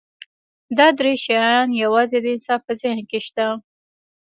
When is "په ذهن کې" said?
2.65-3.19